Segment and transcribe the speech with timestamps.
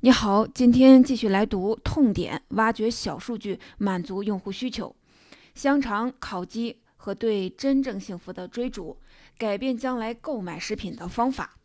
[0.00, 4.94] 你好，今天继续来读痛点，挖掘小数据，满足用户需求。
[5.54, 8.98] 香肠、烤鸡和对真正幸福的追逐，
[9.38, 11.56] 改变将来购买食品的方法。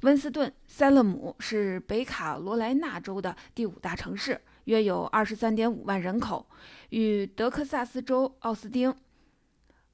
[0.00, 6.46] 温斯顿·塞勒姆是北卡罗来纳州的第五大城市，约有二十三点五万人口，
[6.88, 8.94] 与德克萨斯州奥斯汀、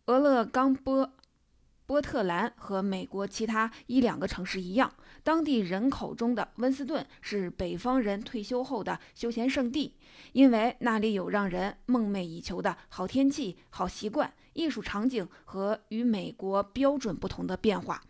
[0.07, 1.13] 俄勒冈波。
[1.87, 4.93] 波特兰和美国其他一两个城市一样，
[5.23, 9.95] 当地人口中的温斯顿是北方人退休后的休闲胜地，
[10.33, 18.03] 因为那里有让人梦寐以求的好天气、好习惯、艺术场景和与美国标准不同的变化。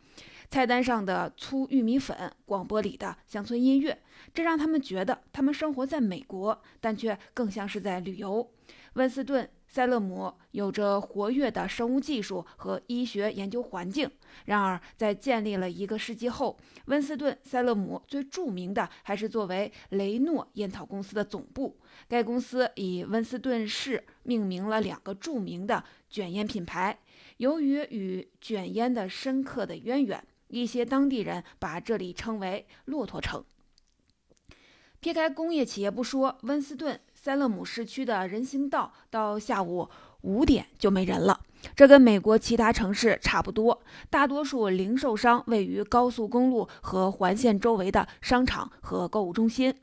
[0.48, 4.00] 菜单上的粗玉米粉，广播里的乡村音乐，
[4.34, 8.50] 这让他们觉得他们生活在美国，但却更像是在旅游。
[8.94, 9.48] 温斯顿。
[9.72, 14.10] 塞勒姆有着活跃的生物技术和医学研究环境。
[14.46, 21.78] 然而，在建立了一个世纪后，温斯顿·塞勒姆最著名的还是作为雷诺烟草公司的总部。
[22.08, 26.98] 该公司以温斯顿市命名了两个著名的卷烟品牌。
[27.36, 33.44] 由于与卷烟的深刻的渊源，一些当地人把这里称为“骆驼城”。
[34.98, 37.00] 撇开工业企业不说，温斯顿。
[37.22, 39.86] 塞勒姆市区的人行道到下午
[40.22, 41.38] 五点就没人了，
[41.76, 43.82] 这跟美国其他城市差不多。
[44.08, 49.74] 大多数零售商位于高速公路和环线周围的商场和购物中心。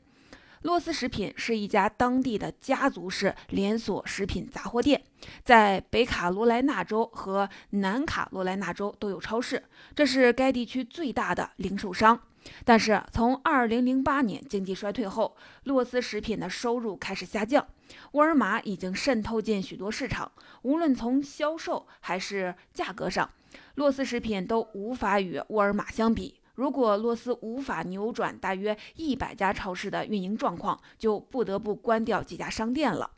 [0.62, 5.00] 洛斯食品是一家当地的家族式连锁食品杂货店，
[5.44, 9.62] 在北卡罗来纳州和南卡罗来纳州都有超市，
[9.94, 12.20] 这是该地区最大的零售商。
[12.64, 17.66] 但是从2008年经济衰退后，洛斯食品的收入开始下降。
[18.12, 20.30] 沃尔玛已经渗透进许多市场，
[20.62, 23.30] 无论从销售还是价格上，
[23.76, 26.37] 洛斯食品都无法与沃尔玛相比。
[26.58, 33.08] 如果洛斯无法扭转大约一百家超市的运营状况，就不得不关掉几家商店了。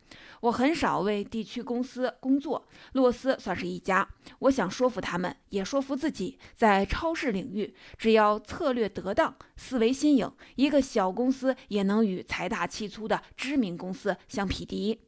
[0.42, 4.06] 我很少为地区公司工作，洛斯算是一家。
[4.40, 15.00] 我想说服他们，也说服自己，在超市领域，只要策略得当、思维新颖，一个小公司也能与财大气粗的知名公司相匹敌。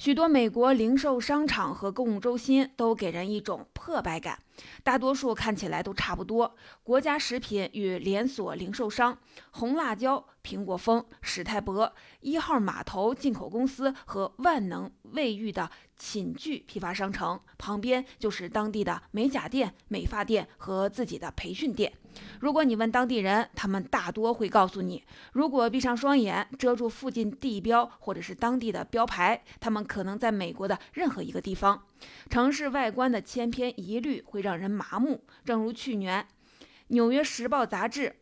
[0.00, 4.42] 许多美国零售商场和购物中心都给人一种破败感，
[4.82, 6.56] 大多数看起来都差不多。
[6.82, 9.18] 国家食品与连锁零售商、
[9.50, 15.70] 红辣椒、苹果风、史泰博、一号码头进口公司和万能卫浴的。
[15.98, 21.92] 寝具批发商城旁边就是当地的美甲店、美发店和自己的培训店。
[22.40, 31.86] 如果你问当地人，他们大多会告诉你：如果闭上双眼，遮住附近地标或者是当地的标牌，他们可能在美国的任何一个地方。
[32.28, 35.24] 城市外观的千篇一律会让人麻木。
[35.44, 36.22] 正如去年，
[36.88, 38.16] 《纽约时报》杂志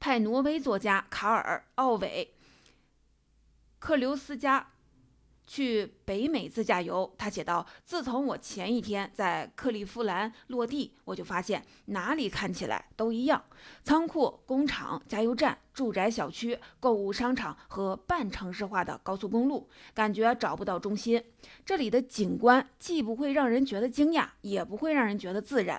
[0.00, 2.34] 派挪威作家卡尔·奥韦
[3.78, 4.68] 克留斯家。
[5.52, 13.44] 去北美自驾游，他写道：“自从我前一天在克利夫兰落地，我就发现哪里看起来都一样：
[13.84, 21.22] 仓库、工厂、加油站、住宅小区、购物商场和半城市化的高速公路，感觉找不到中心。
[21.66, 25.78] 这里的景观既不会让人觉得惊讶，也不会让人觉得自然。”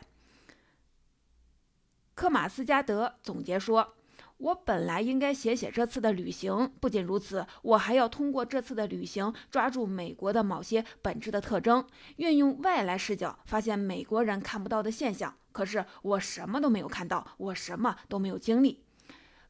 [2.14, 3.96] 科马斯加德总结说。
[4.44, 6.70] 我本来应该写写这次的旅行。
[6.82, 11.86] 不仅如此，我还要通过这次的旅行抓住美国的某些本质的特征，
[12.18, 15.34] 运用外来视角发现美国人看不到的现象。
[15.54, 18.84] 可是我什么都没有看到，我什么都没有经历。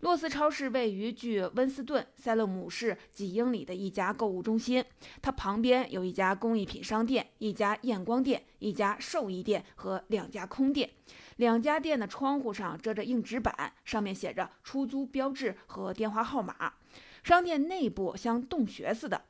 [0.03, 4.83] 洛斯超市位于距温斯顿·塞勒姆市几英里的一家购物中心，
[5.21, 10.89] 它旁边有一家工艺品商店、一家验光店、一家兽医店和两家空店。
[11.37, 16.73] 两家店的窗户上遮着硬纸板，上面写着出租标志和电话号码。
[17.23, 19.21] 商店内部像洞穴似的，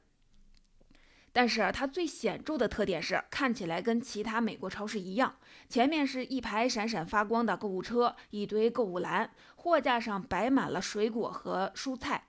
[1.34, 5.36] 但是它最显著的特点是看起来跟其他美国超市一样。
[5.68, 12.24] 前面是一排闪闪发光的购物车，一堆购物篮，货架上摆满了水果和蔬菜，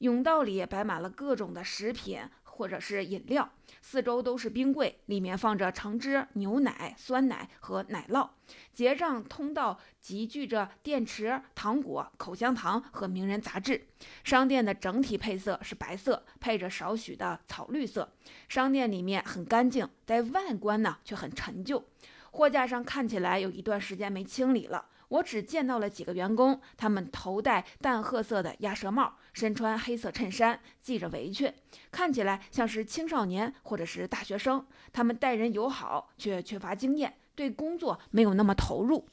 [0.00, 2.22] 甬道里摆满了各种的食品。
[2.58, 3.48] 或者是饮料，
[3.80, 8.28] 四周都是冰柜，里面放着橙汁、牛奶、酸奶和奶酪。
[8.72, 13.86] 结账通道集聚着电池、糖果、口香糖和名人杂志。
[14.24, 18.12] 商店的整体配色是白色，配着少许的草绿色。
[18.48, 21.84] 商店里面很干净，但外观呢却很陈旧。
[22.32, 24.86] 货架上看起来有一段时间没清理了。
[25.08, 31.52] 我只见到了几个员工，他们头戴淡褐色的鸭舌帽，身穿黑色衬衫，系着围裙，
[31.90, 34.66] 看起来像是青少年或者是大学生。
[34.92, 39.06] 他们待人友好，却缺乏经验，对工作没有那么投入。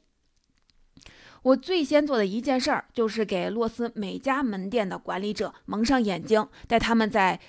[1.44, 7.40] 我最先做的一件事儿就是给洛斯每家门店的管理者蒙上眼睛，带他们在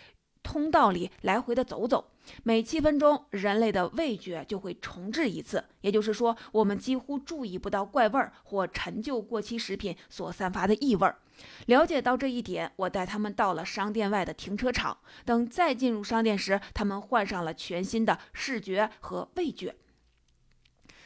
[0.42, 2.12] 通道里来回的走走。
[2.42, 11.18] 每七分钟，人类的味觉就会重置一次，也就是说，我们几乎注意不到怪味儿或陈旧过期食品所散发的异味儿。
[11.66, 14.96] 了解到这一点，我带他们到了商店外的停车场。
[15.24, 19.76] 等再进入商店时，他们换上了全新的视觉和味觉。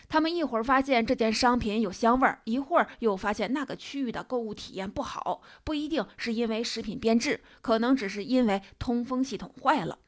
[0.08, 5.42] 他们一会儿发现这件商品有香味儿，一会儿又发现那个区域的购物体验不好。
[5.62, 9.98] 不一定是因为食品变质，可能只是因为通风系统坏了。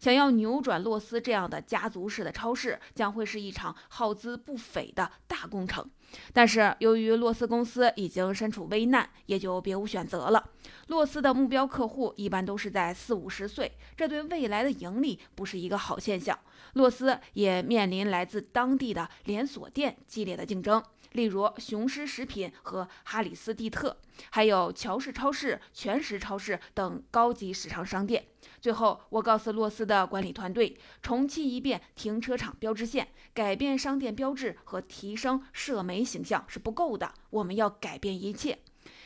[0.00, 5.88] 想要扭转洛斯这样的家族式的超市，将会是一场耗资不菲的大工程。
[6.32, 10.42] 但是由于洛斯公司已经身处危难，也就别无选择了。
[10.88, 16.36] 洛斯的目标客户一般都是在四五十岁，这对未来的盈利不是一个好现象。
[16.72, 23.96] 洛斯也面临来自当地的连锁店激烈的竞争，例如雄狮食品和哈里斯蒂特，
[24.30, 28.26] 还有乔氏超市、全食超市等高级时尚商店。
[28.60, 38.58] 最后，我告诉洛斯的管理团队，重漆一遍停车场标志线，改变商店标志和提升社媒形象是不够的，我们要改变一切。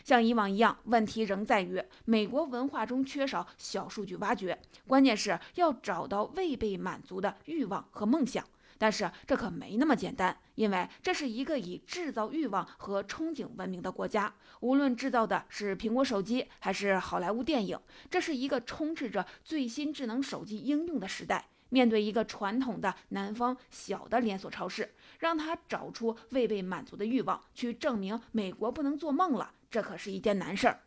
[0.04, 8.44] 像以往一样，问题仍在于美国文化中缺少小数据挖掘，关键是要找到未被满足的欲望和梦想。
[8.78, 14.34] 但是这可没那么简单，因为这是一个以制造欲望和憧憬闻名的国家。
[14.60, 17.78] 无论制造的是苹果手机还是好莱坞电影，
[18.10, 21.46] 这是一个充斥着最新智能手机应用的时代。
[21.70, 29.50] 面对一个传统的南方小的连锁超市，让他找出未被满足的欲望，去证明美国不能做梦了。
[29.70, 30.80] 这可是一件难事儿。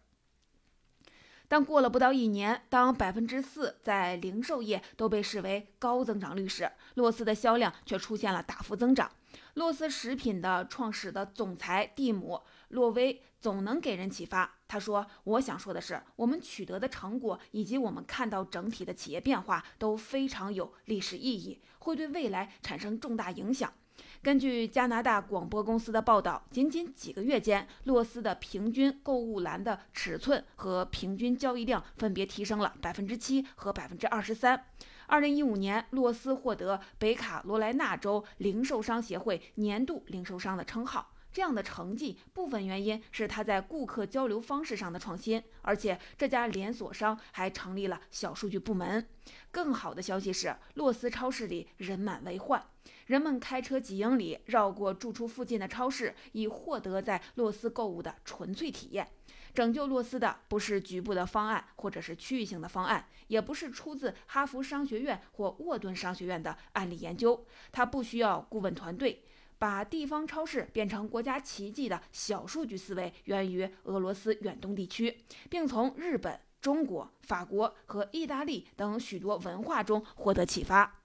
[1.48, 9.10] 但过了不到一年，当百分之四在零售业都被视为高增长率时，洛斯的销量却出现了大幅增长。
[9.54, 12.36] 洛斯食品的创始的总裁蒂姆·
[12.70, 14.56] 洛威总能给人启发。
[14.68, 23.72] 他说：“我想说的是，我们取得的成果以及我们看到整体的企业变化都非常有历史意义，会对未来产生重大影响。”
[24.22, 34.66] 根据加拿大广播公司的报道，仅仅几个月间，洛斯的平均购物篮的尺寸和平均交易量分别提升了百分之七和百分之二十三。
[35.06, 41.14] 二零一五年，洛斯获得北卡罗来纳州零售商协会年度零售商的称号。
[41.38, 49.08] 这样的成绩，部分原因是他在顾客交流方式上的创新，而且这家连锁商还成立了小数据部门。
[49.52, 52.66] 更好的消息是，洛斯超市里人满为患。
[53.06, 59.08] 人们开车几英里绕过住处附近的超市，以获得在洛斯购物的纯粹体验。
[59.54, 67.46] 拯救洛斯的不是局部的方案，或者是区域性的方案，也不是出自哈佛商学院或沃顿商学院的案例研究。
[67.72, 69.24] 它不需要顾问团队。
[69.60, 75.18] 把地方超市变成国家奇迹的小数据思维，源于俄罗斯远东地区，
[75.50, 81.02] 并从日本、中国、法国和意大利等许多文化中获得启发。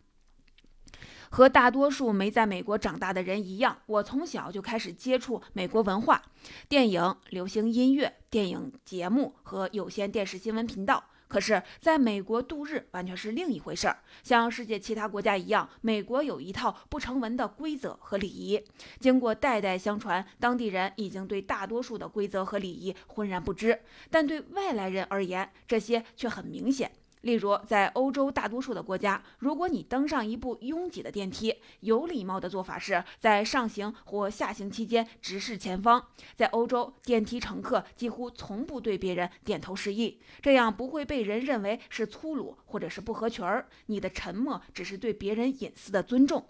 [1.30, 6.22] 和大多数没在美国长大的人一样，我从小就开始接触美国文化、
[6.68, 11.02] 电影、流行音乐、电影节目和有线电视新闻频道。
[11.32, 13.96] 可是，在美国度日完全是另一回事儿。
[14.22, 18.62] 像世界其他国家一样，美国有一套不成文的规则和礼仪，
[19.00, 23.80] 经过代代相传，当地人已经对大多数的规则和礼仪浑然不知。
[24.10, 26.92] 但对外来人而言，这些却很明显。
[27.22, 36.08] 例如，在欧洲大多数的国家，如果你登上一部拥挤的电梯，有礼貌的做法是在上行或下行期间直视前方。
[36.36, 43.68] 在欧洲，电梯乘客几乎从不对别人点头示意，这样不会被人认为是粗鲁或者是不合群儿。
[43.86, 46.46] 你的沉默只是对别人隐私的尊重。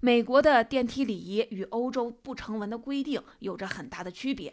[0.00, 4.52] 美国的电梯礼仪与欧洲不成文的规定有着很大的区别。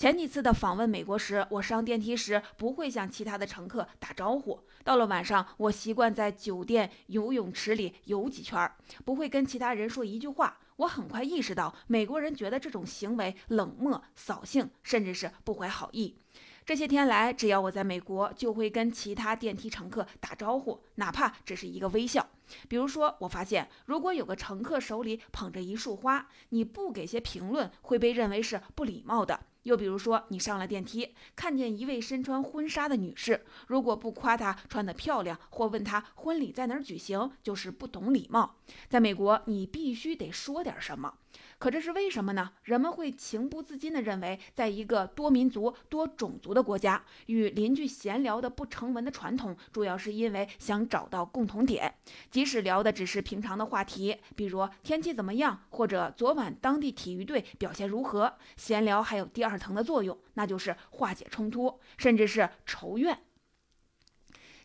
[0.00, 4.58] 前几次的访问美国时，我上电梯时不会向其他的乘客打招呼。
[4.82, 8.72] 到了晚上，我习惯在酒店游泳池里游几圈，
[9.04, 10.56] 不会跟其他人说一句话。
[10.76, 16.16] 我很快意识到，美国人觉得这种行为冷漠、扫兴，甚至是不怀好意。
[16.64, 22.26] 这些天来，只要我在美国，就会跟其他电梯乘客打招呼，哪怕只是一个微笑。
[22.68, 29.38] 比如说，我发现如果有个乘客手里捧着一束花，你不给些评论，会被认为是不礼貌的。
[29.64, 38.56] 又比如说，你上了电梯，看见一位身穿婚纱的女士，如果不夸她穿得漂亮，或问她婚礼在哪儿举行，就是不懂礼貌。
[38.88, 41.14] 在美国，你必须得说点什么。
[41.58, 42.50] 可这是为什么呢？
[42.64, 51.94] 人们会情不自禁地认为，在一个多民族、多种族的国家，与邻居闲聊的不成文的传统，主要是因为想找到共同点。
[52.30, 63.18] 即使聊的只是平常的话题，比如天气怎么样，或者昨晚当地体育队表现如何，闲聊还有第二层的作用，那就是化解冲突，甚至是仇怨。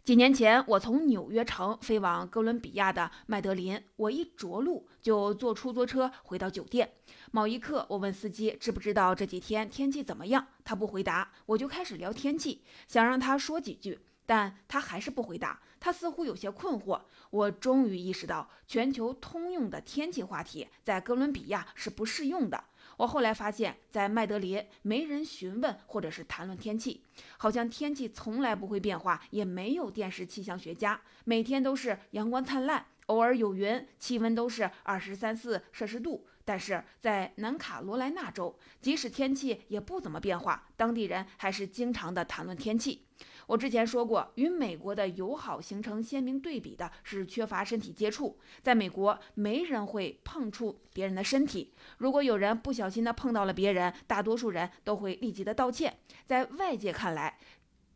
[0.05, 6.93] 几年前，我从纽约城飞往哥伦比亚的麦德林，我一着陆就坐出租车回到酒店。
[7.31, 17.01] 某一刻，我问司机知不知道这几天天气怎么样，他不回答，我就开始聊天气，想让他说几句，但他还是不回答，他似乎有些困惑。
[17.31, 22.65] 我终于意识到，全球通用的天气话题在哥伦比亚是不适用的。
[22.97, 27.03] 我后来发现，在麦德林没人询问或者是谈论天气，
[27.37, 36.25] 好像天气从来不会变化，也没有电视气象学家，每天都是阳光灿烂，偶尔有云，气温都是二十三四摄氏度。
[36.47, 43.07] 但是在南卡罗来纳州，即使天气也不怎么变化，当地人还是经常的谈论天气。
[43.47, 48.39] 我之前说过，与美国的友好形成鲜明对比的是缺乏身体接触。
[48.61, 55.97] 在美国，没人会碰触别人的身体，如果有人不小心的碰到了别人，大多数人都会立即的道歉。
[56.25, 57.37] 在外界看来，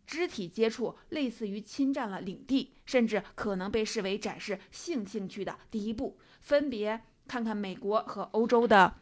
[0.05, 6.17] 肢体接触类似于侵占了领地，甚至可能被视为展示性兴趣的第一步。
[6.41, 7.01] 分别。
[7.27, 8.95] 看看美国和欧洲的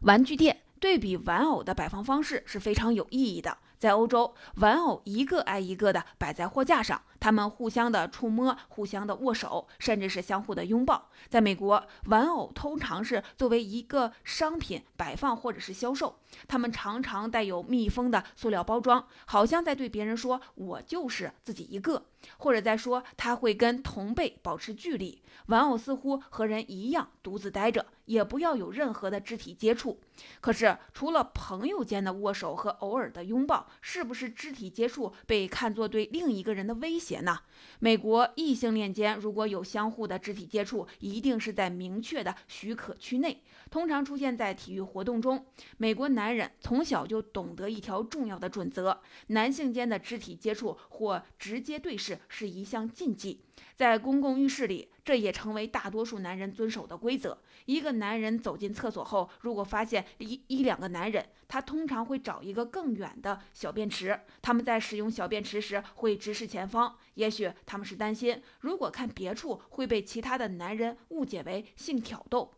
[0.00, 3.58] 玩具店，对比玩偶的摆放方式是非常有意义的。
[3.84, 7.02] 在欧洲，玩偶一个挨一个的摆在货架上。
[7.24, 11.08] 他们互相的触摸，互相的握手，甚至是相互的拥抱。
[11.30, 16.18] 在美国，玩偶通常是作为一个商品摆放或者是销售。
[16.46, 22.04] 他们常常带有密封的塑料包装，好像在对别人说：“我就是自己一个。”
[22.38, 25.22] 或者在说他会跟同辈保持距离。
[25.46, 30.00] 玩偶似乎和人一样独自待着，也不要有任何的肢体接触。
[30.40, 37.13] 可是，除了朋友间的握手和偶尔的拥抱，是不是肢体接触被看作对另一个人的威胁？
[37.20, 37.38] 呢？
[37.80, 45.44] 美国异性恋间如果有相互的肢体接触，一定是在明确的许可区内，通常出现在体育活动中。
[45.76, 53.40] 美国男人从小就懂得一条重要的准则：男性间的肢体接触或直接对视是一项禁忌。
[53.76, 57.38] 在公共浴室里，这也成为大多数男人遵守的规则。
[57.66, 64.18] 一个男人走进厕所后，如果发现一一两个男人，他通常会找一个更远的小便池。
[64.40, 72.54] 他们在使用小便池时会直视前方，也许他们是担心，如果看别处会被其他的男人误解为性挑逗。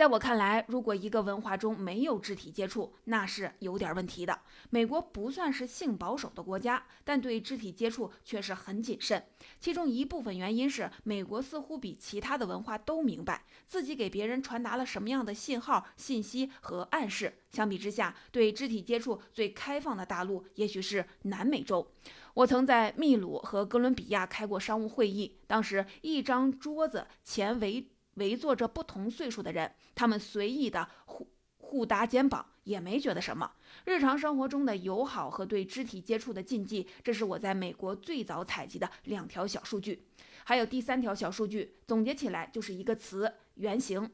[0.00, 4.40] 在我看来，如果一个文化中没有肢体接触，那是有点问题的。
[4.70, 9.22] 美国不算是性保守的国家，但对肢体接触却是很谨慎。
[9.58, 17.34] 其中一部分原因是，美国似乎比其他的文化都明白自己给别人传达了什么样的信号、信息和暗示。
[17.50, 21.86] 相比之下，对肢体接触最开放的大陆也许是南美洲。
[22.32, 27.86] 我曾在秘鲁和哥伦比亚开过商务会议，当时一张桌子前围。
[28.20, 33.50] 围坐着不同岁数的人，他们随意的互互搭肩膀，也没觉得什么。
[33.84, 40.06] 日常生活中的友好和对肢体接触的禁忌，这是我在美国最早采集的两条小数据。
[40.44, 44.10] 还有第三条小数据，总结起来就是一个词：圆形。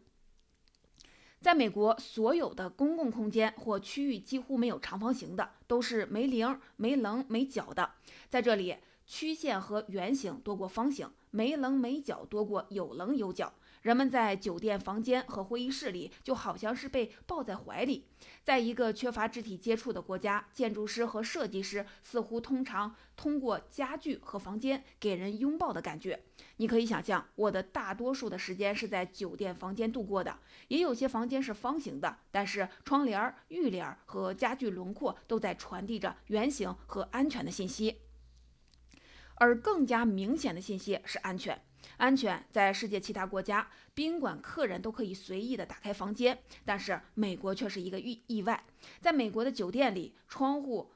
[1.41, 7.93] 在美国，所有的公共空间或区域几乎没有长方形的，都是没棱、没棱、没角的。
[8.29, 13.53] 在这里，曲线和圆形多过方形，没棱没角多过有棱有角。
[13.87, 18.09] 人们在酒店房间和会议室里，就好像是被抱在怀里。
[18.43, 26.25] 在一个缺乏肢体接触的国家，建筑师和设计师似乎通常通过家具和房间给人拥抱的感觉。
[26.57, 38.01] 你可以想象，我的大多数的时间是在酒店房间度过的，也有些房间是方形的，但是窗帘、浴帘和家具轮廓都在传递着圆形和安全的信息。
[39.37, 41.63] 而更加明显的信息是安全。
[41.99, 48.65] 安全，在世界其他国家，宾馆客人都可以随意的打开房间，但是美国却是一个意意外。
[49.01, 50.93] 在美国的酒店里，窗户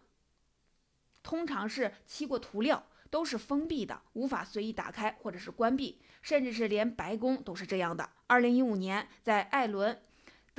[1.22, 8.10] 通常是漆过涂料，都是封闭的，无法随意打开或者是关闭，甚至是连白宫都是这样的。
[8.26, 10.02] 二零一五年，在艾伦。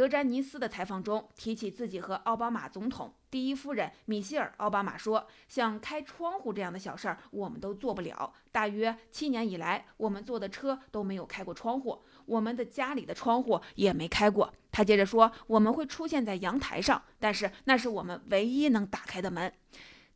[0.01, 8.34] 德詹尼斯的采访中提起自己和奥巴马总统第一夫人米歇尔·奥巴马说：“像开窗户这样的小事儿，我们都做不了。
[8.51, 19.53] 大约七年以来，我们坐的车都没有开过窗户，我们的家里的窗户也没开过。”他接着说：“我们会出现在阳台上，但是那是我们唯一能打开的门。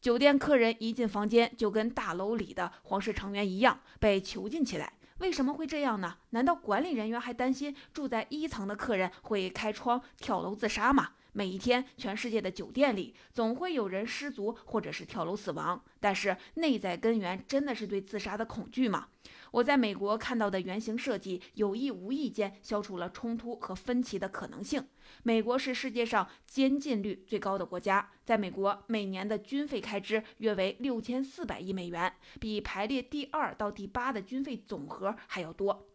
[0.02, 6.18] 酒店客人一进房间，就跟大楼里的皇室成员一样被囚禁起来。”为什么会这样呢？
[6.32, 11.12] 难道管理人员还担心住在一层的客人会开窗跳楼自杀吗？
[11.32, 19.08] 每一天，全世界的酒店里总会有人失足或者是跳楼死亡，但是内在根源真的是对自杀的恐惧吗？
[19.56, 24.86] 我在美国看到的原型设计有意无意间消除了冲突和分歧的可能性。
[25.24, 35.88] 美国是世界上监禁率最高的国家，在美国每年的军费开支约为六千四百亿美元，比排列第二到第八的军费总和还要多。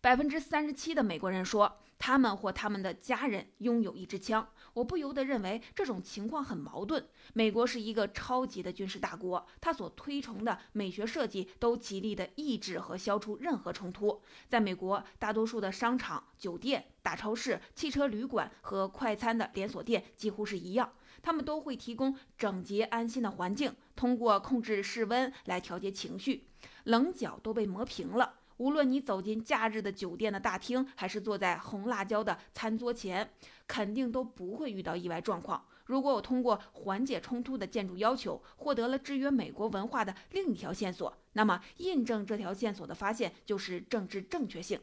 [0.00, 4.48] 百分之三十七的美国人说，他们或他们的家人拥有一支枪。
[4.78, 7.04] 我不由得认为这种情况很矛盾。
[7.34, 14.22] 美国是一个超级的军事大国，他所推崇的美学设计都极力的抑制和消除任何冲突。
[14.48, 26.46] 在美国，大多数的商场、酒店、大超市、汽车旅馆和快餐的连锁店几乎是一样，他们都会提供整洁安心的环境，通过控制室温来调节情绪。
[26.84, 28.37] 棱角都被磨平了。
[28.58, 33.28] 无论你走进假日的酒店的大厅，还是坐在红辣椒的餐桌前，
[33.66, 35.64] 肯定都不会遇到意外状况。
[35.86, 44.78] 如果我通过缓解冲突的建筑要求，获得了制约美国文化的另一条线索，那么印证这条线索的发现就是政治正确性。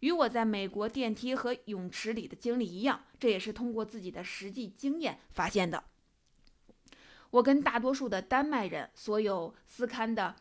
[0.00, 5.82] 与我在美国电梯和泳池里的经历一样，这也是通过自己的实际经验发现的。
[7.30, 10.36] 我跟大多数的丹麦人，所有斯堪的。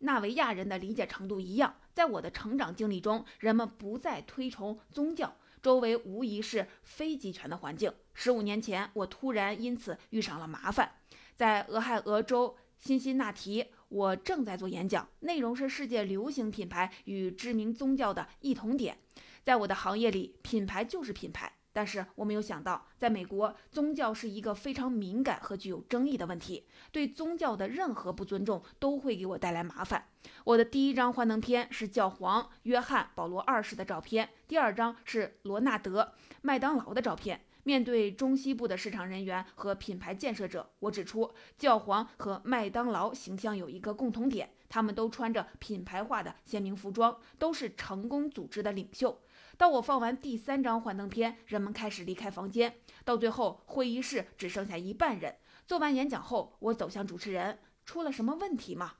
[0.00, 7.92] 纳维亚人的理解程度一样，在我的成长经历中，人们不再推崇宗教，周围无疑是非集权的环境。
[8.14, 10.92] 十五年前，我突然因此遇上了麻烦。
[11.36, 18.98] 在俄亥俄州辛辛那提，我正在做演讲，内容是世界流行品牌与知名宗教的异同点。
[19.44, 21.52] 在我的行业里，品牌就是品牌。
[21.72, 26.66] 但是我没有想到，在美国，宗教是一个非常敏感和具有争议的问题。
[26.90, 30.06] 对宗教的任何不尊重都会给我带来麻烦。
[30.44, 36.02] 我的第一张幻灯片是教皇约翰·保罗二世的照片，第二张是罗纳德·
[36.42, 37.40] 麦当劳的照片。
[37.62, 49.20] 面对中西部的市场人员和品牌建设者，我指出，教皇和麦当劳形象有一个共同点：他们都穿着品牌化的鲜明服装，都是成功组织的领袖。
[49.60, 55.36] 到我放完第三张幻灯片，人们开始离开房间，到最后会议室只剩下一半人。
[55.66, 58.94] 做完演讲后，我走向主持人：“出了什么问题吗？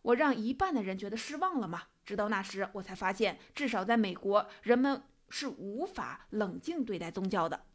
[0.00, 7.66] 我让一半的人觉得失望了吗？”直到那时，我才发现，至少在美国，人们是无法冷静对待宗教的。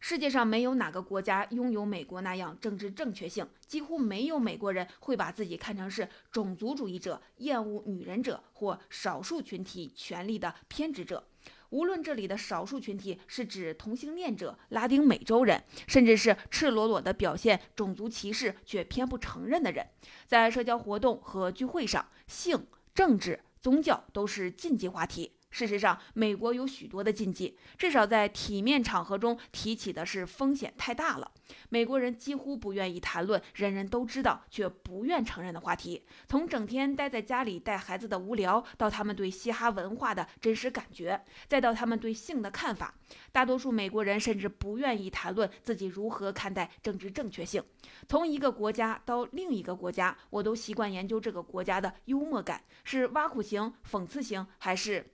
[0.00, 11.22] 世界上没有哪个国家拥有美国那样政治正确性，几乎没有美国人会把自己看成是种族主义者、厌恶女人者或少数群体权利的偏执者。
[11.68, 19.86] 无论这里的少数群体是指同性恋者、拉丁美洲人，甚至是赤裸裸地表现种族歧视却偏不承认的人，
[20.26, 25.30] 在社交活动和聚会上，性、政治、宗教都是禁忌话题。
[25.50, 31.30] 事实上，美国有许多的禁忌，至少在体面场合中提起的是风险太大了。
[31.68, 42.94] 美国人几乎不愿意谈论人人都知道却不愿承认的话题，从整天待在家里带孩子的无聊，到他们对嘻哈文化的真实感觉，再到他们对性的看法。
[43.32, 47.62] 大多数美国人甚至不愿意谈论自己如何看待政治正确性。
[48.08, 55.04] 从一个国家到另一个国家，我都习惯研究这个国家的幽默感是挖苦型、讽刺型还是。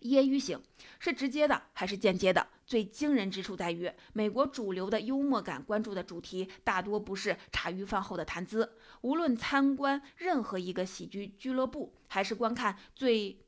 [0.00, 0.60] 揶揄型
[0.98, 2.46] 是直接的还是间接的？
[2.66, 8.76] 最惊人之处在于，美国主流的幽默感关注的主题大多不是茶余饭后的谈资。
[9.00, 13.44] 无论参观任何一个喜剧俱乐部，还是观看最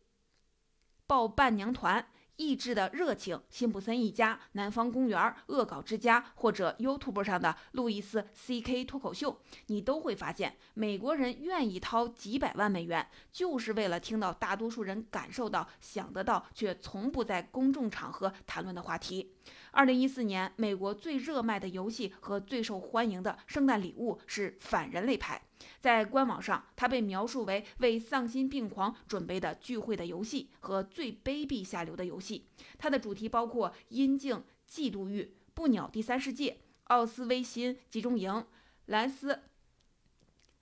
[1.07, 2.07] 爆伴娘团。
[2.43, 19.33] 意志的热情，辛普森一家、南方公园、恶搞之家，或者 YouTube 上的路易斯 C.K 脱口秀，你都会发现，美国人愿意掏几百万美元，就是为了听到大多数人感受到、想得到，却从不在公众场合谈论的话题。
[19.71, 25.41] 二零一四年，美国最热卖的游戏和最受欢迎的圣诞礼物是反人类牌。
[25.81, 32.47] 在官网上，它被描述为为丧心病狂准备的聚会的游戏和最卑鄙下流的游戏。
[32.79, 38.47] 它的主题包括阴茎、嫉妒欲、不鸟第三世界、奥斯威辛集中营、
[38.87, 39.43] 兰斯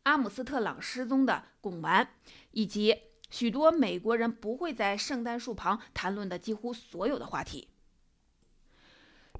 [0.04, 2.08] 阿姆斯特朗失踪的拱丸，
[2.52, 2.96] 以及
[3.30, 7.68] 许多美国人不会在圣诞树旁谈论的几乎所有的话题。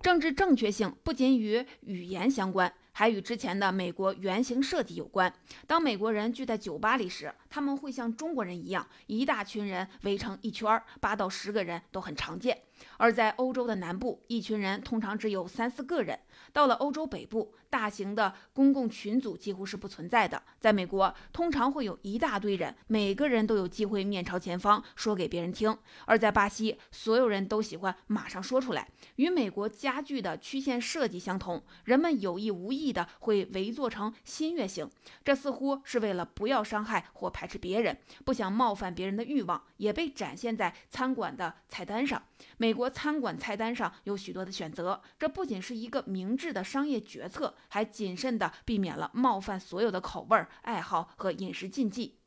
[0.02, 2.72] 政治正确性不仅与语言相关。
[3.00, 5.32] 还与之前的美国原型设计有关。
[5.66, 12.60] 当美国人聚在酒吧里时，他们会像中国人一样，一大群人围成一圈，八到十个人都很常见。
[12.96, 16.16] 而在欧洲的南部，一群人通常只有三四个人；
[16.52, 20.42] 到了欧洲北部，大型的公共群组几乎是不存在的。
[20.58, 25.74] 在美国，通常会有一大堆人，每个人都有机会面朝前方说给别人听；
[26.06, 28.88] 而在巴西，所有人都喜欢马上说出来。
[29.16, 34.88] 与美国家具的曲线设计相同，人们有意无意的会围坐成新月形，
[35.24, 42.22] 这似乎是为了不要伤害或排斥别人，不想冒犯别人的欲望，也被展现在餐馆的菜单上。
[42.56, 52.20] 美美国餐馆菜单上有许多的选择，这不仅是一个明智的商业决策，还谨慎地避免了冒犯所有的口味、爱好和饮食禁忌。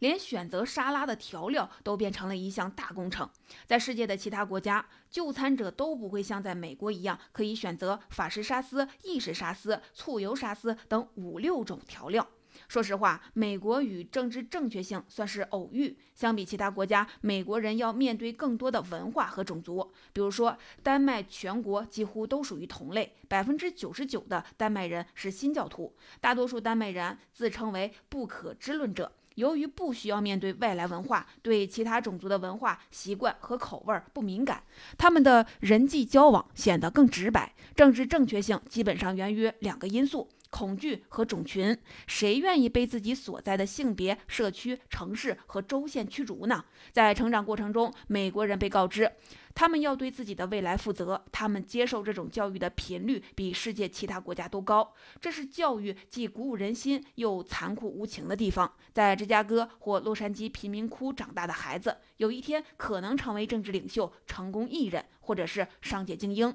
[0.00, 3.30] 连选择沙拉的调料都变成了一项大工程。
[3.68, 12.26] 在世界的其他国家，就餐者都不会像在美国一样，可以选择法式沙司、意式沙司、醋油沙司等五六种调料。
[12.68, 15.96] 说实话，美国与政治正确性算是偶遇。
[16.14, 19.92] 相比其他国家，美国人要面对更多的文化和种族。
[20.12, 29.10] 比如说，丹麦全国几乎都属于同类，百分之九十九的丹麦人是新教徒，大多数丹麦人自称为不可知论者。
[29.34, 34.62] 由于不需要面对外来文化，对其他种族的文化习惯和口味不敏感，
[34.96, 37.52] 他们的人际交往显得更直白。
[37.74, 40.28] 政治正确性基本上源于两个因素。
[40.54, 46.64] 恐惧和种群，谁愿意被自己所在的性别、社区、城市和州县驱逐呢？
[46.92, 49.10] 在成长过程中，美国人被告知，
[49.52, 54.94] 他们要对自己的未来负责，他们接受这种教育的频率比世界其他国家都高。
[55.20, 58.72] 这是教育既鼓舞人心又残酷无情的地方。
[58.92, 66.54] 在芝加哥或洛杉矶贫民窟长大的孩子，有一天可能成为政治领袖、成功艺人或者是商界精英。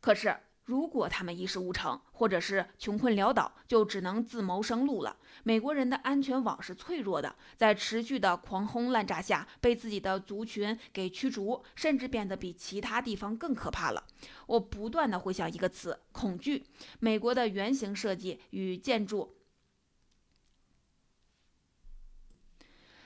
[0.00, 0.36] 可是。
[0.72, 5.18] 如果他们一事无成，或者是穷困潦倒，就只能自谋生路了。
[5.42, 14.02] 美国人的安全网是脆弱的，在持续的狂轰滥炸下，被自己的族群给驱逐，甚至变得比其他地方更可怕了。
[14.46, 16.64] 我不断的回想一个词：恐惧。
[17.00, 19.36] 美国的圆形设计与建筑。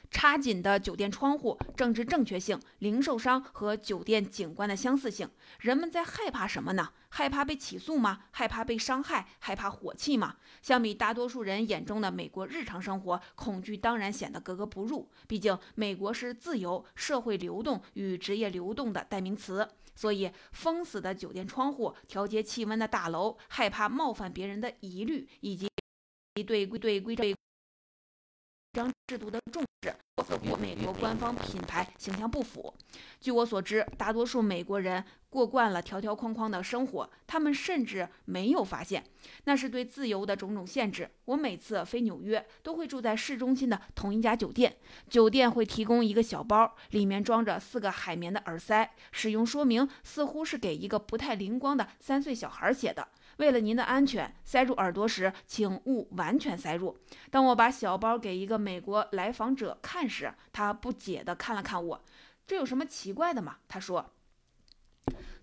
[0.08, 6.92] 插紧的酒店窗户、政治正确性、零售商和酒店景观的相似性，人们在害怕什么呢？
[7.16, 8.24] 害怕被起诉吗？
[8.30, 9.26] 害怕被伤害？
[9.38, 10.36] 害怕火气吗？
[10.60, 15.08] 相比大多数人眼中的美国日常生活，恐惧当然显得格格不入。
[15.26, 25.70] 毕竟，美国是自由、社会流动与职业流动的代名词，所以封死的酒店窗户、调节气温的大楼、害怕冒犯别人的疑虑，以及
[26.34, 27.16] 对对规
[28.76, 29.66] 章制度的重视。
[30.42, 32.74] 与美国官方品牌形象不符。
[33.20, 39.02] 据我所知，大多数美国人过惯了条条框框的生活，他们甚至没有发现
[39.44, 41.08] 那是对自由的种种限制。
[41.24, 44.76] 我每次飞纽约都会住在市中心的同一家酒店，
[45.08, 53.08] 酒店会提供一个小包，里面装着四个海绵的耳塞，使用说明似乎是给一个不太灵光的三岁小孩写的。
[53.36, 56.98] 为了您的安全，塞入耳朵时请勿完全塞入。
[57.30, 62.04] 当我把小包给一个美国来访者看时，他不解地看了看我。
[62.46, 63.58] 这有什么奇怪的吗？
[63.68, 64.12] 他说。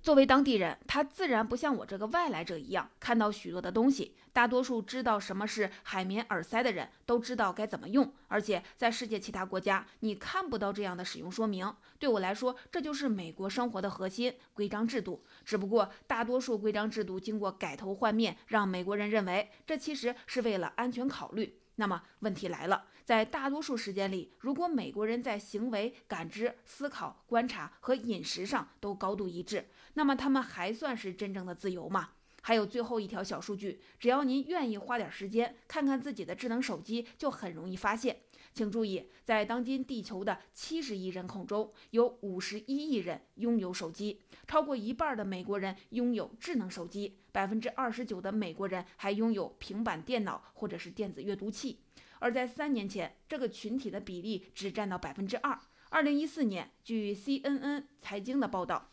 [0.01, 4.15] 作为当地人，他自然不像我这个外来者一样看到许多的东西。
[4.33, 11.71] 大多数知道什么是海绵耳塞的人都知道该怎么用，而且在世界其他国家你看不到这样的使用说明。
[11.99, 15.23] 对我来说，这就是美国生活的核心——规章制度。
[15.45, 21.59] 只不过，大多数规章制度经过改头换面，让美国人认为这其实是为了安全考虑。
[21.75, 32.09] 那么问题来了，在大多数时间里，如果美国人在行为、感知、思考、观察和饮食上都高度一致，那么他们还算是真正的自由吗？
[32.45, 38.21] 还有最后一条小数据，只要您愿意花点时间看看自己的智能手机，就很容易发现。
[38.53, 51.79] 请注意，在当今地球的七十亿人口中，有五十一亿人拥有手机，超过一半的美国人拥有智能手机，百分之二十九的美国人还拥有平板电脑或者是电子阅读器。
[52.19, 55.59] 而在三年前，这个群体的比例只占到百分之二。
[55.89, 58.92] 二零一四年，据 CNN 财经的报道。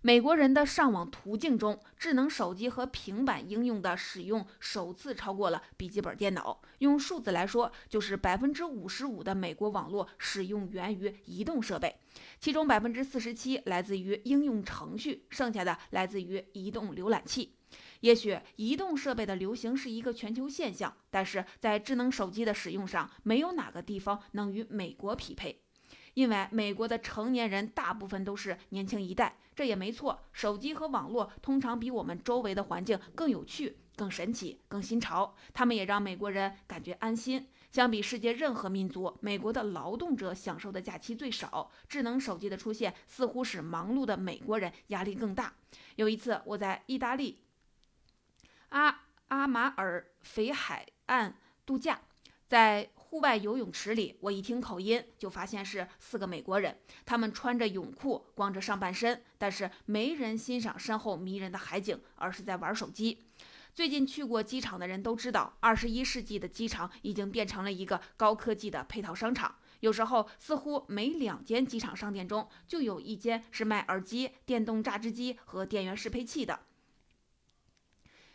[0.00, 6.60] 美国人的上网途径中，智能手机和平板应用的使用首次超过了笔记本电脑。
[6.78, 11.96] 用数字来说，就是百分之五十五的美国网络使用源于移动设备，
[12.38, 17.56] 其中百分之四十七来自于应用程序，剩下的来自于移动浏览器。
[18.00, 25.64] 也许移动设备的流行是一个全球现象，但是在智能手机的使用上，没有哪个地方能与美国匹配。
[26.18, 30.18] 因为美国的成年人大部分都是年轻一代，这也没错。
[30.32, 37.46] 手机和网络通常比我们周围的环境更有趣、更神奇、更新潮，他们也让美国人感觉安心。
[37.70, 41.70] 相比世界任何民族，美国的劳动者享受的假期最少。
[41.88, 45.54] 智能手机的出现似乎使忙碌的美国人压力更大。
[45.94, 47.44] 有一次，我在意大利
[48.70, 52.00] 阿阿马尔菲海岸度假，
[52.48, 56.78] 在户外游泳池里，我一听口音就发现是四个美国人。
[57.06, 63.24] 他们穿着泳裤，光着上半身，但是没人欣赏身后迷人的海景，而是在玩手机。
[63.74, 69.54] 最近去过机场的人都知道，二十一世纪的机场已经变成了一个高科技的配套商场。
[69.80, 76.60] 有时候，似乎每两间机场商店中就有一间是卖耳机、电动榨汁机和电源适配器的。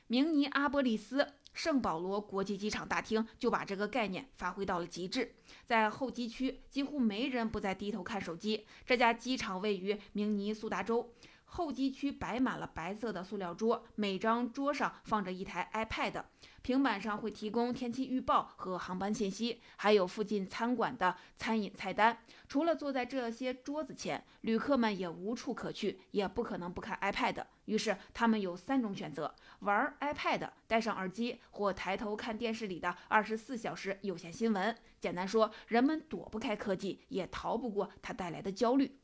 [0.08, 5.36] 明尼阿波利斯圣保罗国际机场大厅就把这个概念发挥到了极致。
[5.66, 8.66] 在候机区，几乎没人不再低头看手机。
[8.86, 11.14] 这家机场位于明尼苏达州。
[11.54, 16.24] 候机区摆满了白色的塑料桌，每张桌上放着一台 iPad，
[16.64, 22.18] 平板上会提供天气预报和航班信息，还有附近餐馆的餐饮菜单。
[22.48, 27.46] 除了坐在这些桌子前，旅客们也无处可去，也不可能不看 iPad。
[27.66, 34.76] 于是他们有三种选择：玩 iPad、戴上耳机，或抬头看电视里的二十四小时有线新闻。
[35.00, 38.98] 简单说，人们躲不开科技，也逃不过它带来的焦虑。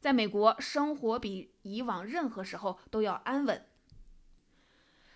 [0.00, 3.64] 在美国，生活比以往任何时候都要安稳。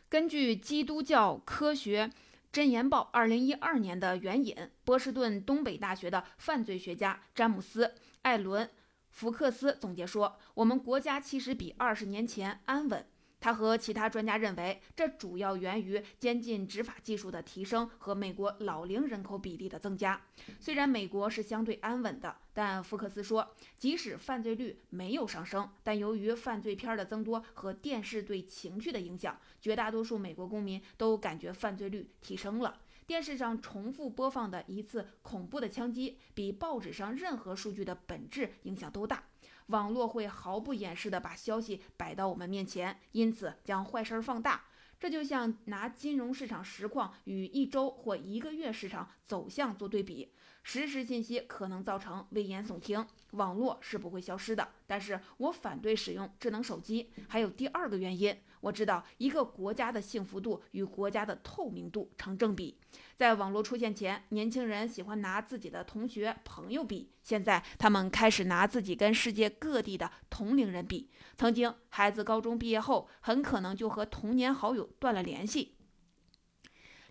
[0.08, 2.10] 根据《基督教科学
[2.52, 7.86] 箴言报》二零一二年的援引，波士顿东北大学的犯罪学家詹姆斯·
[8.22, 8.66] 艾伦·
[9.08, 13.06] 福克斯总结说：“我们国家其实比二十年前安稳。”
[13.42, 20.22] 他和其他专家认为，这主要源于监禁执法技术的提升和美国老龄人口比例的增加。
[20.60, 32.78] 虽然美国是相对安稳的，但福克斯说，即使犯罪率没有上升，但由于犯罪片的增多和电视对情绪的影响，绝大多数美国公民都感觉犯罪率提升了。
[33.04, 39.24] 电视上重复播放的一次恐怖的枪击，比报纸上任何数据的本质影响都大。
[39.72, 44.64] 网络会毫不掩饰地把消息摆到我们面前，因此将坏事儿放大。
[45.00, 50.32] 这就像拿金融市场实况与一周或一个月市场走向做对比，
[50.62, 53.04] 实时信息可能造成危言耸听。
[53.32, 57.10] 网络是不会消失的，但是我反对使用智能手机。
[57.26, 62.78] 还有第二个原因，我知道一个国家的幸福度与国家的透明度成正比。
[63.16, 71.10] 在网络出现前，年轻人喜欢拿自己的同学朋友比，现在他们开始拿自己跟世界各地的同龄人比。
[71.36, 75.74] 曾经，孩子高中毕业后，很可能就和童年好友断了联系。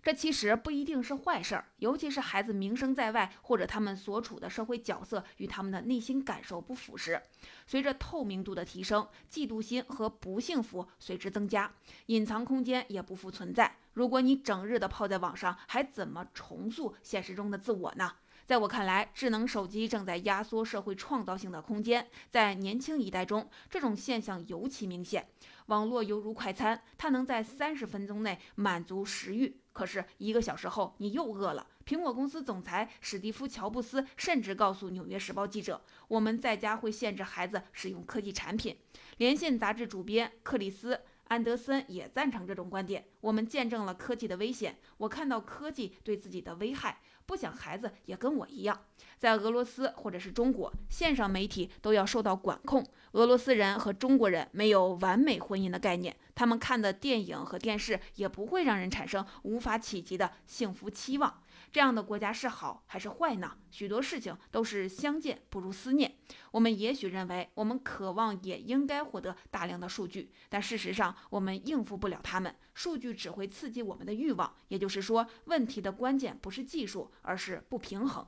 [0.02, 7.22] 这其实不一定是坏事儿，尤其是孩子名声在外，或者他们所处的社会角色与他们的内心感受不符时，
[7.68, 11.72] 随着透明度的提升，嫉妒心和不幸福随之增加，
[12.06, 13.76] 隐藏空间也不复存在。
[13.92, 18.14] 如果你整日的泡在网上，还怎么重塑现实中的自我呢？
[18.44, 22.08] 在我看来，智能手机正在压缩社会创造性的空间。
[22.28, 25.28] 在年轻一代中，这种现象尤其明显。
[25.66, 31.66] 网络犹如快餐，它能在三十分钟内满足食欲，可是一个小时后你又饿了。
[31.84, 38.76] 苹果公司总裁史蒂夫·乔布斯甚至告诉《纽约时报》记者：“我们在家会限制孩子使用科技产品。”
[39.18, 41.00] 连线杂志主编克里斯。
[41.28, 43.06] 安德森也赞成这种观点。
[43.22, 48.80] 我们见证了科技的危险，我看到科技对自己的危害，不想孩子也跟我一样。
[49.18, 52.84] 在俄罗斯或者是中国，线上媒体都要受到管控。
[53.12, 61.42] 俄罗斯人和中国人没有完美婚姻的概念，他们看的电影和电视也不会让人产生无法企及的幸福期望。
[61.72, 63.56] 这样的国家是好还是坏呢？
[63.70, 66.18] 许多事情都是相见不如思念。
[66.50, 72.54] 我们也许认为我们渴望也应该获得大量的数据，但事实上我们应付不了他们。
[72.74, 74.54] 数据只会刺激我们的欲望。
[74.68, 78.26] 也就是说，问题的关键不是技术，而是不平衡。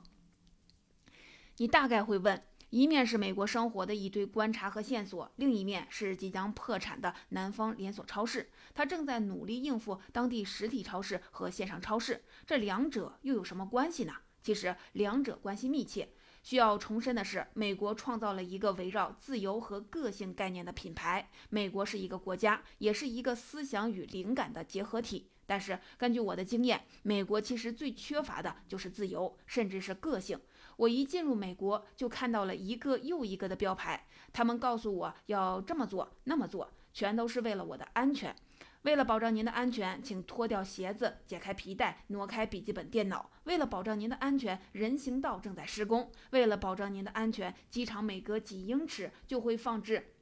[1.57, 2.43] 你大概会问。
[2.75, 8.49] 一面是美国生活的一堆观察和线索，另一面是即将破产的南方连锁超市。
[8.73, 14.11] 他正在努力应付当地实体超市和线上超市，这两者又有什么关系呢？
[14.43, 16.09] 其实两者关系密切。
[16.43, 21.29] 需要重申的是，美国创造了一个围绕自由和个性概念的品牌。
[21.49, 25.29] 美国是一个国家，也是一个思想与灵感的结合体。
[25.47, 30.37] 但是根据我的经验，美国其实最缺乏的就是自由，甚至是个性。
[30.77, 38.35] 我一进入美国，就看到了一个又一个的标牌，他们告诉我要这么做那么做，全都是为了我的安全。
[38.83, 43.31] 为了保障您的安全，请脱掉鞋子，解开皮带，挪开笔记本电脑。
[43.45, 46.11] 为了保障您的安全，人行道正在施工。
[46.29, 50.13] 为了保障您的安全，机场每隔几英尺就会放置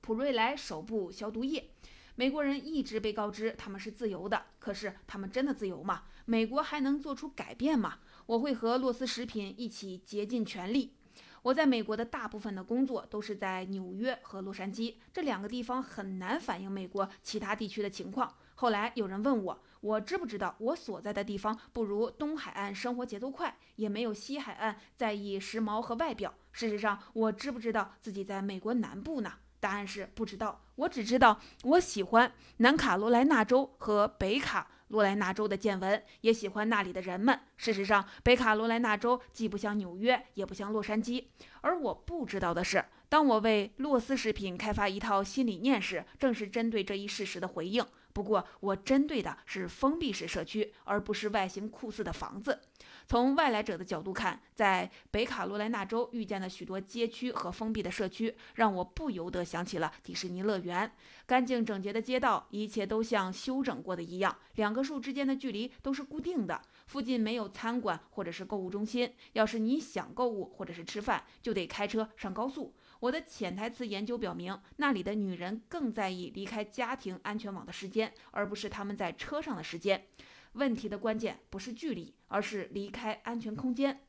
[0.00, 1.70] 普瑞莱手部消毒液。
[2.14, 6.04] 美国人一直被告知他们是自由的，可是他们真的自由吗？
[6.26, 7.98] 美国还能做出改变吗？
[8.26, 10.94] 我会和洛斯食品一起竭尽全力。
[11.42, 18.34] 我在美国的大部分的工作都是在纽约和洛杉矶这两个地方，很难反映美国其他地区的情况。
[18.54, 26.32] 后来有人问我，我知不知道我所在的地方不如东海岸生活节奏快，也没有西海岸在意时髦和外表。
[26.50, 29.34] 事实上，我知不知道自己在美国南部呢？
[29.60, 30.62] 答案是不知道。
[30.76, 34.70] 我只知道我喜欢南卡罗来纳州和北卡。
[34.94, 37.36] 罗来纳州的见闻，也喜欢那里的人们。
[37.56, 41.24] 事实上，北卡罗来纳州既不像纽约，也不像洛杉矶。
[41.62, 47.84] 而我不知道的是，当我为洛斯食品开发一套新理念时，正是针对这一事实的回应。
[48.14, 52.60] 不过，我针对的是封闭式社区，而不是外形酷似的房子。
[53.06, 60.90] 从外来者的角度看，在北卡罗来纳州遇见的许多街区和封闭的社区，让我不由得想起了迪士尼乐园。
[61.26, 64.34] 干净整洁的街道，一切都像修整过的一样。
[64.54, 66.62] 两棵树之间的距离都是固定的。
[66.86, 69.12] 附近没有餐馆或者是购物中心。
[69.32, 72.72] 要是你想购物或者是吃饭，就得开车上高速。
[73.04, 80.06] 我的潜台词研究表明，那里的女人更在意离开家庭安全网的时间，而不是他们在车上的时间。
[80.54, 84.00] 问题的关键不是距离，而是离开安全空间。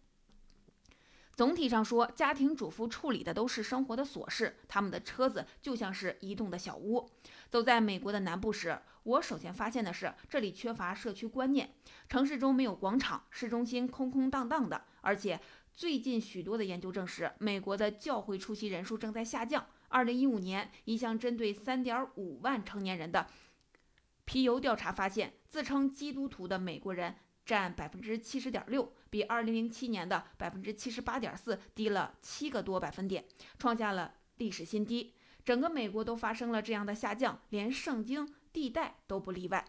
[1.34, 7.10] 总体上说，家庭主妇处理的都是生活的琐事，他们的车子就像是移动的小屋。
[7.50, 11.74] 走在美国的南部时，我首先发现的是这里缺乏社区观念，
[12.08, 14.86] 城市中没有广场，市中心空空荡荡的。
[15.02, 15.40] 而且，
[15.76, 19.68] 最近许多的研究证实，美国的教会出席人数正在下降。
[19.90, 23.28] 二零一五年，一项针对三点五万成年人的
[24.24, 27.16] 皮尤调查发现，自称基督徒的美国人。
[27.46, 33.24] 占百分之七十点六，比二零零七年的百分之七十八点四低了七个多百分点，
[33.60, 35.14] 创下了历史新低。
[35.44, 39.64] 整个美国都发生了这样的下降，连圣经地带都不例外。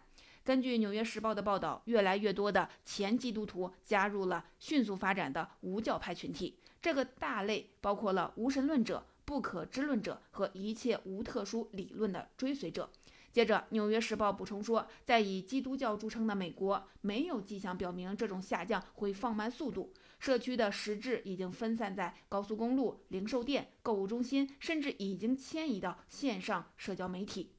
[0.47, 6.57] 根据《纽约时报》的报道，越来越多的前基督徒加入了迅速发展的无教派群体。
[6.81, 12.89] 这个大类包括了无神论者、不可知论者和一切无特殊理论的追随者。
[13.29, 19.91] 接着，《纽约时报》补充说，在以基督教著称的美国，没有迹象表明这种下降会放慢速度。
[20.17, 27.56] 社区的实质已经分散在高速公路、零售店、购物中心，甚至已经迁移到线上社交媒体。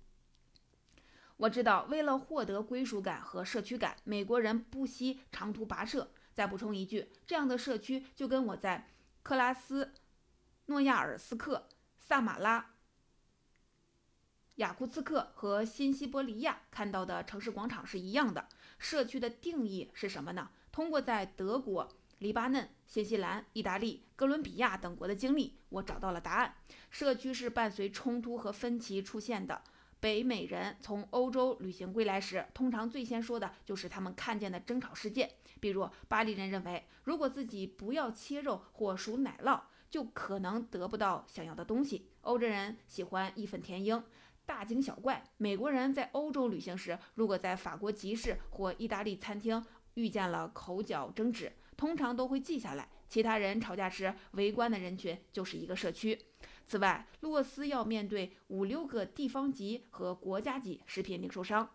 [1.38, 6.10] 我知道，为了获得归属感和社区感，美国人不惜长途跋涉。
[6.34, 8.88] 再补充一句，这样的社区就跟我在
[9.22, 9.94] 克拉斯
[10.66, 12.74] 诺亚尔斯克、萨马拉。
[14.56, 18.48] 雅库茨克和新西伯利亚看到的城市广场是一样的。
[18.76, 20.50] 社区的定义是什么呢？
[20.72, 26.56] 通过在德国、黎巴嫩、新西兰、意大利、哥伦比亚等国的经历，我找到了答案。
[26.90, 29.62] 社区是伴随冲突和分歧出现的。
[30.00, 35.30] 北美人从欧洲旅行归来时，通常最先说的就是他们看见的争吵事件。
[35.60, 42.08] 比如，巴黎人认为，如果自己不要切肉或数奶酪，就可能得不到想要的东西。
[42.20, 44.04] 欧洲人喜欢义愤填膺。
[44.46, 45.22] 大惊小怪。
[45.36, 49.62] 美国人在欧洲旅行时，如果在法国集市或意大利餐厅
[49.94, 52.88] 遇见了口角争执，通常都会记下来。
[53.08, 56.18] 其他人吵架时围观的人群就是一个社区。
[56.68, 61.70] 此外，洛斯要面对五六个地方级和国家级食品零售商，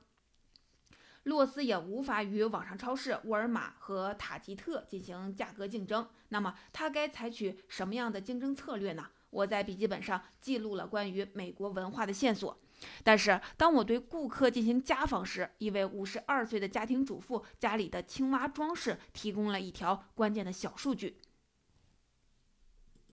[1.24, 6.08] 洛斯也无法与网上超市、沃尔玛和塔吉特进行价格竞争。
[6.30, 9.08] 那么，他该采取什么样的竞争策略呢？
[9.32, 12.56] 我在笔记本上记录了关于美国文化的线索，
[13.04, 21.20] 但是当我对顾客进行家访时，一位五十二岁的家庭主妇家里的青蛙装饰提供了一条关键的小数据。